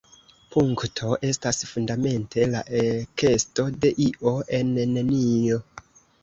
Punkto 0.53 1.17
estas 1.27 1.59
fundamente 1.71 2.47
la 2.55 2.61
ekesto 2.79 3.67
de 3.85 3.93
“io” 4.07 4.35
en 4.61 4.73
“nenio”. 4.97 5.61